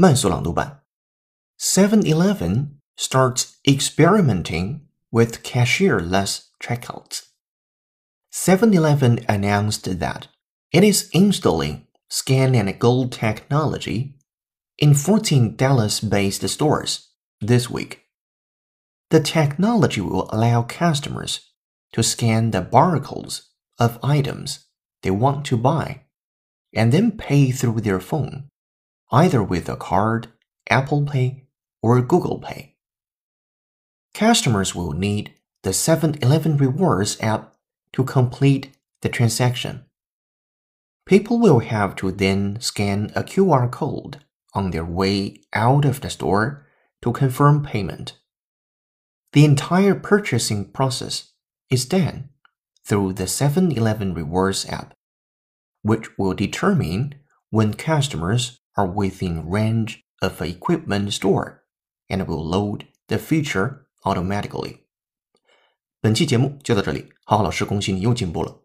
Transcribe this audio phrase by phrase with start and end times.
[0.00, 0.82] 慢速朗读版。
[1.58, 7.22] 7-Eleven starts experimenting with cashierless checkouts.
[8.32, 10.28] 7-Eleven announced that
[10.72, 14.16] it is installing scan and go technology
[14.78, 17.08] in 14 Dallas-based stores
[17.40, 18.02] this week.
[19.10, 21.40] The technology will allow customers
[21.92, 23.42] to scan the barcodes
[23.78, 24.66] of items
[25.02, 26.02] they want to buy
[26.74, 28.48] and then pay through their phone,
[29.11, 30.27] either with a card,
[30.69, 31.45] Apple Pay,
[31.83, 32.75] or Google Pay.
[34.13, 37.55] Customers will need the 7 Eleven Rewards app
[37.93, 39.85] to complete the transaction.
[41.05, 44.23] People will have to then scan a QR code
[44.53, 46.65] on their way out of the store
[47.01, 48.17] to confirm payment.
[49.33, 51.31] The entire purchasing process
[51.69, 52.29] is done
[52.85, 54.93] through the 7 Eleven Rewards app,
[55.81, 57.15] which will determine
[57.49, 61.62] when customers are within range of an equipment store
[62.08, 64.78] and will load the feature automatically.
[66.00, 68.62] 本期节目就到这里，浩浩老师恭喜你又进步了。